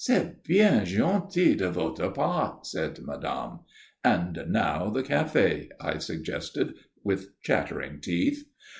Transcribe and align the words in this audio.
"C'est 0.03 0.33
bien 0.43 0.83
gentil 0.83 1.53
de 1.55 1.67
votre 1.69 2.09
part," 2.11 2.65
said 2.65 2.97
madame. 3.03 3.59
"And 4.03 4.45
now 4.47 4.89
the 4.89 5.03
café," 5.03 5.69
I 5.79 5.99
suggested, 5.99 6.73
with 7.03 7.39
chattering 7.43 8.01
teeth. 8.01 8.43